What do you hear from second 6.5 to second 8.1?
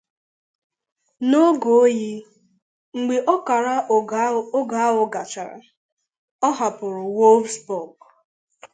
hapụrụ Wolfsburg.